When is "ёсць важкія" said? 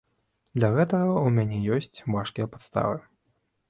1.79-2.53